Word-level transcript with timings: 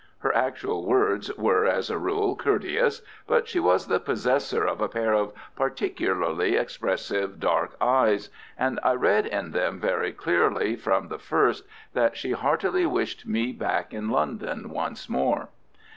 Her 0.21 0.35
actual 0.35 0.87
words 0.87 1.31
were, 1.37 1.63
as 1.67 1.91
a 1.91 1.97
rule, 1.99 2.35
courteous, 2.35 3.03
but 3.27 3.47
she 3.47 3.59
was 3.59 3.85
the 3.85 3.99
possessor 3.99 4.65
of 4.65 4.81
a 4.81 4.89
pair 4.89 5.13
of 5.13 5.31
particularly 5.55 6.55
expressive 6.55 7.39
dark 7.39 7.75
eyes, 7.79 8.31
and 8.57 8.79
I 8.81 8.93
read 8.95 9.27
in 9.27 9.51
them 9.51 9.79
very 9.79 10.11
clearly 10.11 10.75
from 10.75 11.09
the 11.09 11.19
first 11.19 11.67
that 11.93 12.17
she 12.17 12.31
heartily 12.31 12.87
wished 12.87 13.27
me 13.27 13.51
back 13.51 13.93
in 13.93 14.09
London 14.09 14.71
once 14.71 15.07
more. 15.07 15.49